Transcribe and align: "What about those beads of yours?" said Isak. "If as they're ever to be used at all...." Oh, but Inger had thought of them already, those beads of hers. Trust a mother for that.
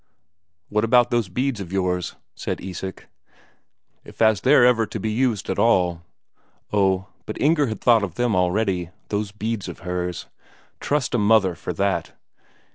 "What 0.69 0.83
about 0.83 1.11
those 1.11 1.29
beads 1.29 1.59
of 1.59 1.71
yours?" 1.71 2.15
said 2.33 2.59
Isak. 2.59 3.05
"If 4.03 4.19
as 4.19 4.41
they're 4.41 4.65
ever 4.65 4.87
to 4.87 4.99
be 4.99 5.11
used 5.11 5.47
at 5.47 5.59
all...." 5.59 6.01
Oh, 6.73 7.09
but 7.27 7.39
Inger 7.39 7.67
had 7.67 7.81
thought 7.81 8.01
of 8.01 8.15
them 8.15 8.35
already, 8.35 8.89
those 9.09 9.31
beads 9.31 9.69
of 9.69 9.81
hers. 9.81 10.25
Trust 10.79 11.13
a 11.13 11.19
mother 11.19 11.53
for 11.53 11.71
that. 11.73 12.13